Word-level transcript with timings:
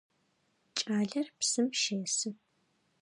Кӏалэр 0.77 1.27
псым 1.37 1.67
щесы. 1.81 2.29